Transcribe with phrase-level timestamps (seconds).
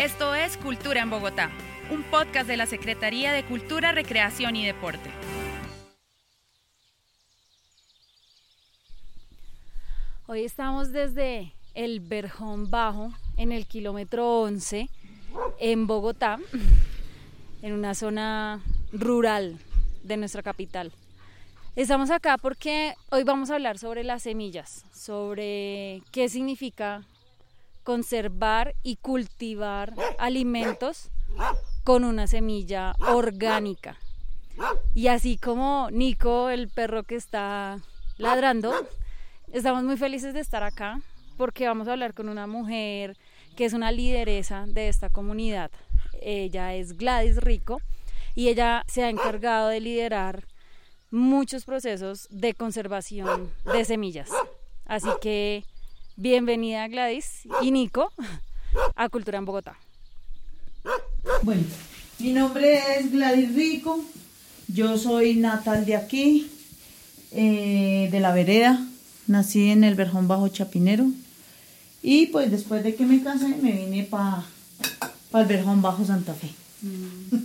[0.00, 1.50] Esto es Cultura en Bogotá,
[1.90, 5.10] un podcast de la Secretaría de Cultura, Recreación y Deporte.
[10.26, 14.88] Hoy estamos desde el Berjón Bajo, en el kilómetro 11,
[15.58, 16.38] en Bogotá,
[17.60, 19.58] en una zona rural
[20.02, 20.92] de nuestra capital.
[21.76, 27.04] Estamos acá porque hoy vamos a hablar sobre las semillas, sobre qué significa
[27.90, 31.10] conservar y cultivar alimentos
[31.82, 33.96] con una semilla orgánica.
[34.94, 37.80] Y así como Nico, el perro que está
[38.16, 38.72] ladrando,
[39.52, 41.00] estamos muy felices de estar acá
[41.36, 43.16] porque vamos a hablar con una mujer
[43.56, 45.72] que es una lideresa de esta comunidad.
[46.22, 47.82] Ella es Gladys Rico
[48.36, 50.46] y ella se ha encargado de liderar
[51.10, 54.30] muchos procesos de conservación de semillas.
[54.86, 55.64] Así que
[56.20, 58.12] bienvenida Gladys y Nico
[58.94, 59.78] a Cultura en Bogotá.
[61.42, 61.62] Bueno,
[62.18, 64.04] mi nombre es Gladys Rico,
[64.68, 66.50] yo soy natal de aquí,
[67.32, 68.86] eh, de la vereda,
[69.28, 71.06] nací en el Verjón Bajo Chapinero
[72.02, 74.44] y pues después de que me casé me vine para
[75.32, 76.50] el Verjón Bajo Santa Fe.
[76.82, 77.36] Mm.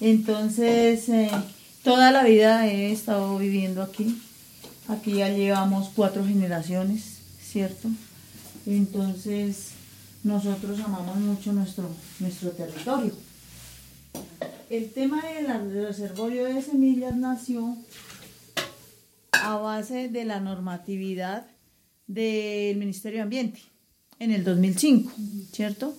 [0.00, 1.30] Entonces, eh,
[1.82, 4.20] toda la vida he estado viviendo aquí.
[4.88, 7.17] Aquí ya llevamos cuatro generaciones,
[7.50, 7.88] ¿cierto?
[8.66, 9.70] Entonces,
[10.22, 11.88] nosotros amamos mucho nuestro,
[12.20, 13.12] nuestro territorio.
[14.68, 17.76] El tema del reservorio de semillas nació
[19.32, 21.46] a base de la normatividad
[22.06, 23.60] del Ministerio de Ambiente
[24.18, 25.10] en el 2005,
[25.52, 25.94] ¿cierto?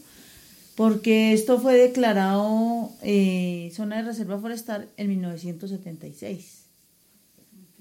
[0.76, 6.66] Porque esto fue declarado eh, zona de reserva forestal en 1976.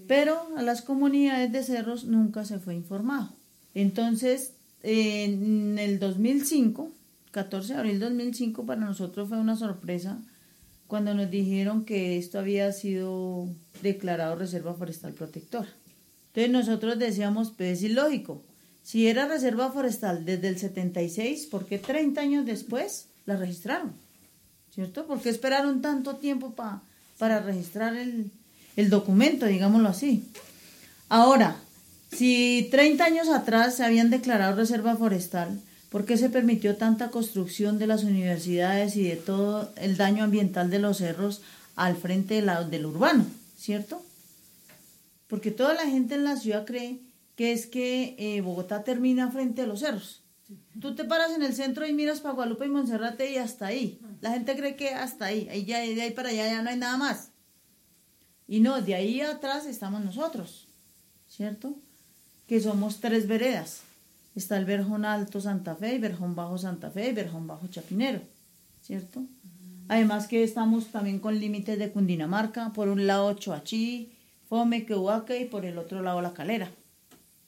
[0.07, 3.38] Pero a las comunidades de cerros nunca se fue informado.
[3.81, 6.91] Entonces, en el 2005,
[7.31, 10.19] 14 de abril de 2005, para nosotros fue una sorpresa
[10.89, 13.47] cuando nos dijeron que esto había sido
[13.81, 15.69] declarado reserva forestal protectora.
[16.35, 18.43] Entonces nosotros decíamos, pues es ilógico.
[18.83, 23.93] Si era reserva forestal desde el 76, ¿por qué 30 años después la registraron?
[24.75, 25.07] ¿Cierto?
[25.07, 26.53] ¿Por qué esperaron tanto tiempo
[27.17, 28.33] para registrar el,
[28.75, 30.25] el documento, digámoslo así?
[31.09, 31.59] Ahora,
[32.11, 35.61] si 30 años atrás se habían declarado reserva forestal,
[35.91, 40.71] ¿por qué se permitió tanta construcción de las universidades y de todo el daño ambiental
[40.71, 41.43] de los cerros
[41.77, 43.25] al frente del urbano?
[43.57, 44.03] ¿Cierto?
[45.27, 47.01] Porque toda la gente en la ciudad cree
[47.37, 50.23] que es que eh, Bogotá termina frente a los cerros.
[50.81, 54.01] Tú te paras en el centro y miras para Guadalupe y Monserrate y hasta ahí.
[54.21, 56.79] La gente cree que hasta ahí, ahí ya, de ahí para allá ya no hay
[56.79, 57.31] nada más.
[58.47, 60.69] Y no, de ahí atrás estamos nosotros,
[61.29, 61.77] ¿cierto?
[62.49, 63.83] Que somos tres veredas.
[64.35, 68.21] Está el Verjón Alto Santa Fe, y Verjón Bajo Santa Fe y Verjón Bajo Chapinero,
[68.83, 69.23] ¿cierto?
[69.89, 74.13] Además que estamos también con límites de Cundinamarca, por un lado Choachí,
[74.49, 76.71] Fome, Quehuaca y por el otro lado La Calera.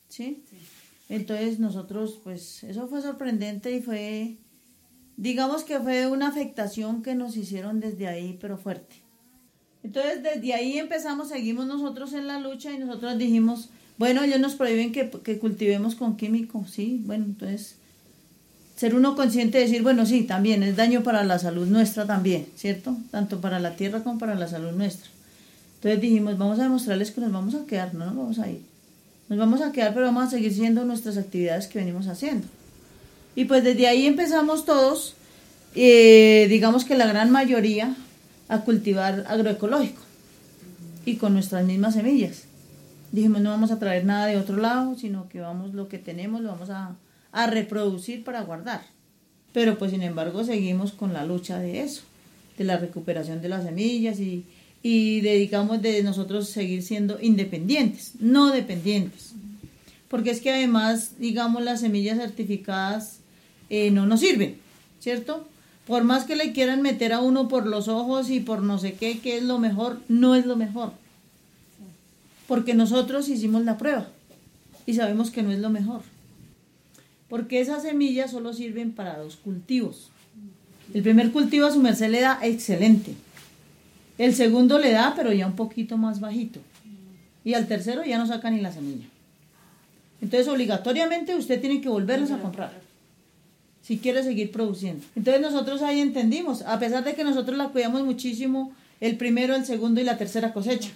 [0.08, 0.42] ¿Sí?
[1.08, 4.36] Entonces nosotros, pues eso fue sorprendente y fue,
[5.16, 8.96] digamos que fue una afectación que nos hicieron desde ahí, pero fuerte.
[9.82, 14.54] Entonces desde ahí empezamos, seguimos nosotros en la lucha y nosotros dijimos, bueno, ellos nos
[14.54, 17.74] prohíben que, que cultivemos con químicos, sí, bueno, entonces
[18.74, 22.46] ser uno consciente de decir, bueno, sí, también es daño para la salud nuestra también,
[22.56, 22.96] ¿cierto?
[23.10, 25.10] Tanto para la tierra como para la salud nuestra.
[25.74, 28.62] Entonces dijimos, vamos a demostrarles que nos vamos a quedar, no nos vamos a ir.
[29.28, 32.46] Nos vamos a quedar, pero vamos a seguir siendo nuestras actividades que venimos haciendo.
[33.36, 35.12] Y pues desde ahí empezamos todos,
[35.74, 37.94] eh, digamos que la gran mayoría,
[38.48, 40.00] a cultivar agroecológico
[41.04, 42.44] y con nuestras mismas semillas.
[43.12, 46.40] Dijimos, no vamos a traer nada de otro lado, sino que vamos lo que tenemos,
[46.40, 46.96] lo vamos a,
[47.32, 48.82] a reproducir para guardar.
[49.52, 52.02] Pero pues sin embargo seguimos con la lucha de eso,
[52.56, 54.44] de la recuperación de las semillas y,
[54.82, 59.32] y dedicamos de nosotros seguir siendo independientes, no dependientes.
[60.08, 63.18] Porque es que además, digamos, las semillas certificadas
[63.68, 64.56] eh, no nos sirven,
[64.98, 65.46] ¿cierto?
[65.86, 68.94] Por más que le quieran meter a uno por los ojos y por no sé
[68.94, 70.92] qué, que es lo mejor, no es lo mejor.
[72.50, 74.08] Porque nosotros hicimos la prueba
[74.84, 76.02] y sabemos que no es lo mejor.
[77.30, 80.10] Porque esas semillas solo sirven para dos cultivos.
[80.92, 83.14] El primer cultivo a su merced le da excelente
[84.20, 86.60] el segundo le da, pero ya un poquito más bajito.
[87.42, 89.06] Y al tercero ya no saca ni la semilla.
[90.20, 92.70] Entonces, obligatoriamente usted tiene que volverlos a comprar
[93.80, 95.02] si quiere seguir produciendo.
[95.16, 99.64] Entonces, nosotros ahí entendimos, a pesar de que nosotros la cuidamos muchísimo, el primero, el
[99.64, 100.90] segundo y la tercera cosecha.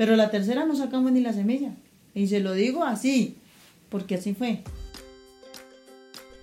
[0.00, 1.74] Pero la tercera no sacamos ni la semilla.
[2.14, 3.36] Y se lo digo así,
[3.90, 4.62] porque así fue.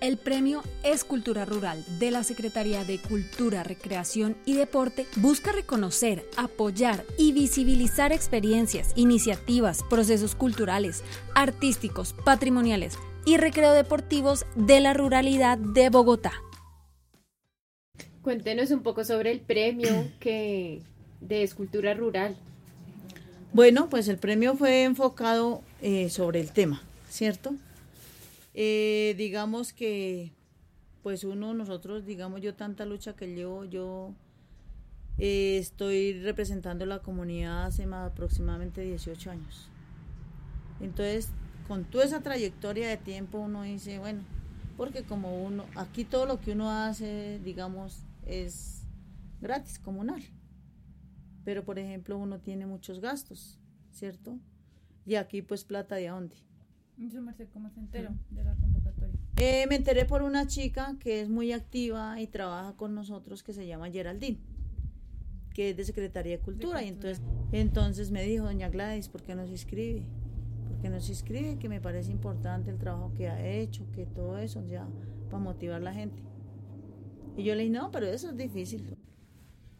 [0.00, 7.04] El premio Escultura Rural de la Secretaría de Cultura, Recreación y Deporte busca reconocer, apoyar
[7.18, 11.02] y visibilizar experiencias, iniciativas, procesos culturales,
[11.34, 12.96] artísticos, patrimoniales
[13.26, 16.30] y recreo deportivos de la ruralidad de Bogotá.
[18.22, 20.80] Cuéntenos un poco sobre el premio que
[21.20, 22.36] de escultura rural.
[23.52, 27.54] Bueno, pues el premio fue enfocado eh, sobre el tema, ¿cierto?
[28.52, 30.32] Eh, digamos que,
[31.02, 34.12] pues uno, nosotros, digamos yo tanta lucha que llevo, yo
[35.16, 39.70] eh, estoy representando la comunidad hace más, aproximadamente 18 años.
[40.82, 41.30] Entonces,
[41.66, 44.20] con toda esa trayectoria de tiempo uno dice, bueno,
[44.76, 48.82] porque como uno, aquí todo lo que uno hace, digamos, es
[49.40, 50.22] gratis, comunal.
[51.48, 53.58] Pero, por ejemplo, uno tiene muchos gastos,
[53.90, 54.38] ¿cierto?
[55.06, 56.36] Y aquí, pues, plata de dónde.
[57.54, 59.14] ¿Cómo se enteró de la convocatoria?
[59.38, 63.54] Eh, me enteré por una chica que es muy activa y trabaja con nosotros que
[63.54, 64.36] se llama Geraldine,
[65.54, 66.82] que es de Secretaría de Cultura.
[66.82, 67.22] Y entonces,
[67.52, 70.04] entonces me dijo, doña Gladys, ¿por qué no se inscribe?
[70.68, 71.58] ¿Por qué no se inscribe?
[71.58, 74.86] Que me parece importante el trabajo que ha hecho, que todo eso, ya,
[75.30, 76.22] para motivar a la gente.
[77.38, 78.97] Y yo le dije, no, pero eso es difícil.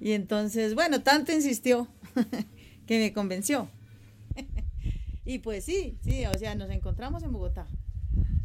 [0.01, 1.89] Y entonces, bueno, tanto insistió
[2.87, 3.69] que me convenció.
[5.25, 7.67] y pues sí, sí, o sea, nos encontramos en Bogotá.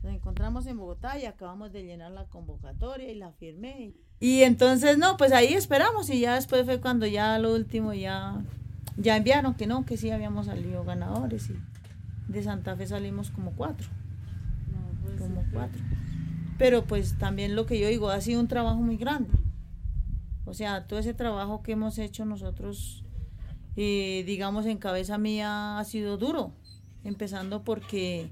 [0.04, 3.94] Nos encontramos en Bogotá y acabamos de llenar la convocatoria y la firmé.
[4.20, 8.44] Y entonces, no, pues ahí esperamos y ya después fue cuando ya lo último ya,
[8.98, 11.58] ya enviaron que no, que sí habíamos salido ganadores y
[12.28, 13.88] de Santa Fe salimos como cuatro.
[15.04, 15.82] Pues como cuatro.
[16.58, 19.30] Pero pues también lo que yo digo, ha sido un trabajo muy grande.
[20.46, 23.04] O sea, todo ese trabajo que hemos hecho nosotros,
[23.76, 26.52] eh, digamos, en cabeza mía ha sido duro,
[27.04, 28.30] empezando porque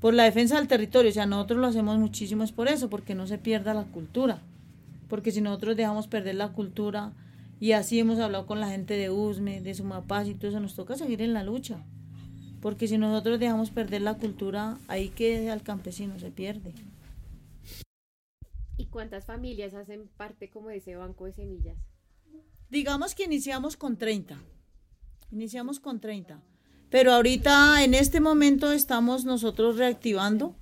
[0.00, 3.14] por la defensa del territorio, o sea, nosotros lo hacemos muchísimo es por eso, porque
[3.14, 4.42] no se pierda la cultura,
[5.08, 7.12] porque si nosotros dejamos perder la cultura,
[7.60, 10.74] y así hemos hablado con la gente de USME, de Sumapaz y todo eso, nos
[10.74, 11.78] toca seguir en la lucha,
[12.60, 16.72] porque si nosotros dejamos perder la cultura, ahí que al campesino se pierde.
[18.94, 21.76] ¿Y cuántas familias hacen parte como de ese banco de semillas?
[22.70, 24.38] Digamos que iniciamos con 30.
[25.32, 26.40] Iniciamos con 30.
[26.90, 30.54] Pero ahorita, en este momento, estamos nosotros reactivando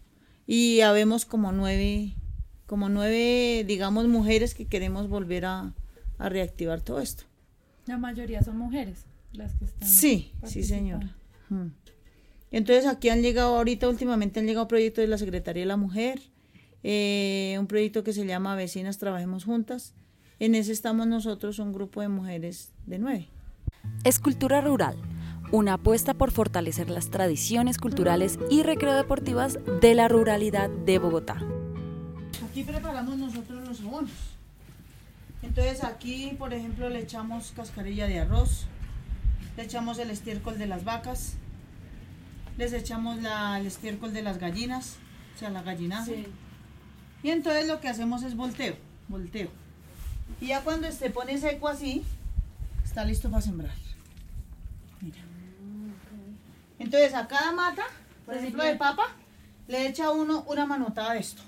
[0.47, 2.17] y habemos como nueve,
[2.65, 5.75] como nueve, digamos, mujeres que queremos volver a,
[6.19, 7.25] reactivar todo esto.
[7.85, 9.87] La mayoría son mujeres las que están.
[9.87, 11.15] Sí, sí, señora.
[12.51, 16.32] Entonces aquí han llegado, ahorita últimamente han llegado proyectos de la Secretaría de la Mujer,
[16.83, 19.95] eh, un proyecto que se llama Vecinas Trabajemos Juntas.
[20.39, 23.29] En ese estamos nosotros, un grupo de mujeres de nueve.
[24.05, 24.97] Escultura Rural,
[25.53, 31.39] una apuesta por fortalecer las tradiciones culturales y recreo deportivas de la ruralidad de Bogotá.
[32.49, 34.11] Aquí preparamos nosotros los abonos.
[35.43, 38.67] Entonces aquí, por ejemplo, le echamos cascarilla de arroz,
[39.57, 41.35] le echamos el estiércol de las vacas,
[42.57, 44.97] les echamos el estiércol de las gallinas,
[45.35, 46.13] o sea, la gallinaza.
[47.23, 48.77] Y entonces lo que hacemos es volteo,
[49.09, 49.49] volteo.
[50.41, 52.03] Y ya cuando se pone seco así,
[52.85, 53.75] está listo para sembrar.
[55.01, 55.19] Mira.
[56.79, 57.85] Entonces a cada mata,
[58.27, 59.09] por ejemplo de papa,
[59.69, 61.43] le echa uno una manotada de esto.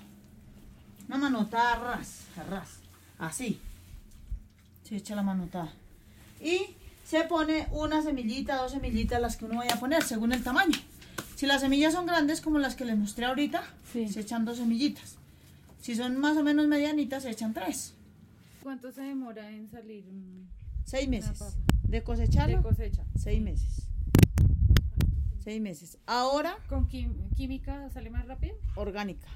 [1.07, 2.79] Una manotada ras, ras,
[3.19, 3.59] así.
[4.83, 5.73] Se echa la manotada.
[6.41, 10.43] Y se pone una semillita, dos semillitas, las que uno vaya a poner, según el
[10.43, 10.77] tamaño.
[11.35, 15.17] Si las semillas son grandes, como las que les mostré ahorita, se echan dos semillitas.
[15.79, 17.93] Si son más o menos medianitas, se echan tres.
[18.63, 20.03] ¿Cuánto se demora en salir?
[20.83, 21.57] Seis meses.
[21.83, 22.57] ¿De cosecharlo?
[22.57, 23.03] De cosecha.
[23.15, 23.87] Seis meses.
[25.43, 25.97] Seis meses.
[26.07, 26.57] Ahora.
[26.67, 28.55] ¿Con química sale más rápido?
[28.75, 29.27] Orgánica.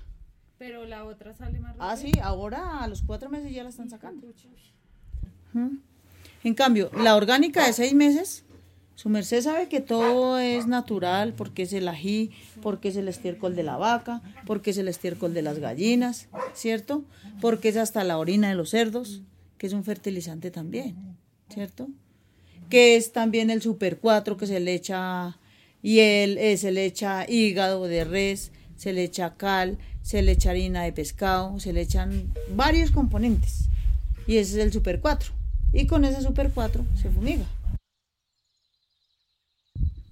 [0.58, 1.86] Pero la otra sale más rápido.
[1.88, 4.28] Ah, sí, ahora a los cuatro meses ya la están sacando.
[6.44, 8.44] En cambio, la orgánica de seis meses
[9.00, 13.56] su merced sabe que todo es natural, porque es el ají, porque es el estiércol
[13.56, 17.06] de la vaca, porque es el estiércol de las gallinas, ¿cierto?
[17.40, 19.22] Porque es hasta la orina de los cerdos,
[19.58, 20.98] que es un fertilizante también,
[21.48, 21.88] ¿cierto?
[22.70, 25.38] Que es también el super 4 que se le echa
[25.82, 30.34] y el, eh, se le echa hígado de res, se le echa cal, se le
[30.34, 33.70] echa harina de pescado, se le echan varios componentes.
[34.28, 35.32] Y ese es el super 4.
[35.72, 37.46] Y con ese super 4 se fumiga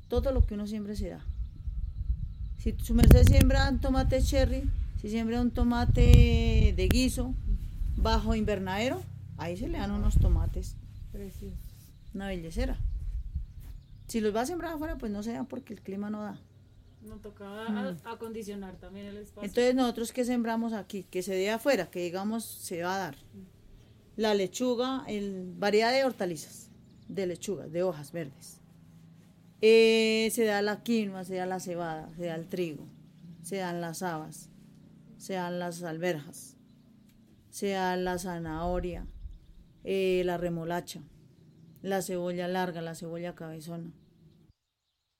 [0.07, 1.25] todo lo que uno siempre se da.
[2.57, 4.63] Si su merced siembra un tomate cherry,
[5.01, 7.33] si siembra un tomate de guiso
[7.95, 9.01] bajo invernadero,
[9.37, 10.75] ahí se le dan unos tomates
[11.11, 11.59] preciosos.
[12.13, 12.77] Una bellecera.
[14.07, 16.39] Si los va a sembrar afuera, pues no se da porque el clima no da.
[17.05, 19.47] Nos tocaba acondicionar también el espacio.
[19.47, 23.15] Entonces nosotros que sembramos aquí, que se dé afuera, que digamos se va a dar.
[24.15, 26.69] La lechuga, el, variedad de hortalizas,
[27.07, 28.56] de lechugas, de hojas verdes.
[29.61, 32.85] Eh, se da la quinoa, se da la cebada, se da el trigo,
[33.41, 34.49] se dan las habas,
[35.17, 36.57] se dan las alberjas,
[37.49, 39.07] se da la zanahoria,
[39.83, 41.01] eh, la remolacha,
[41.81, 43.91] la cebolla larga, la cebolla cabezona.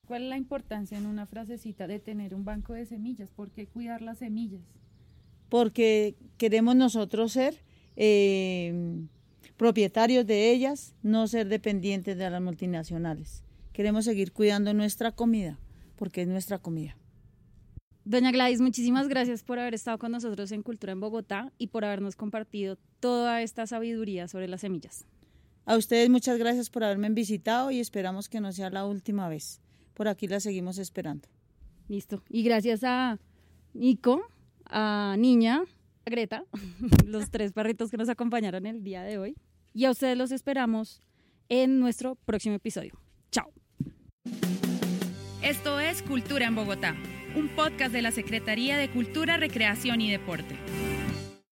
[0.06, 3.32] ¿Cuál es la importancia en una frasecita de tener un banco de semillas?
[3.32, 4.62] ¿Por qué cuidar las semillas?
[5.50, 7.56] Porque queremos nosotros ser
[7.96, 9.02] eh,
[9.58, 13.44] propietarios de ellas, no ser dependientes de las multinacionales.
[13.78, 15.60] Queremos seguir cuidando nuestra comida,
[15.98, 16.98] porque es nuestra comida.
[18.06, 21.86] Doña Gladys, muchísimas gracias por haber estado con nosotros en Cultura en Bogotá y por
[21.86, 25.06] habernos compartido toda esta sabiduría sobre las semillas.
[25.66, 29.62] A ustedes muchas gracias por haberme visitado y esperamos que no sea la última vez.
[29.94, 31.30] Por aquí la seguimos esperando.
[31.88, 32.24] Listo.
[32.30, 33.20] Y gracias a
[33.76, 34.24] Nico,
[34.66, 35.62] a Niña,
[36.04, 36.46] a Greta,
[37.06, 39.36] los tres perritos que nos acompañaron el día de hoy.
[39.76, 41.00] Y a ustedes los esperamos
[41.48, 43.00] en nuestro próximo episodio.
[43.30, 43.54] Chao.
[45.48, 46.94] Esto es Cultura en Bogotá,
[47.34, 50.58] un podcast de la Secretaría de Cultura, Recreación y Deporte.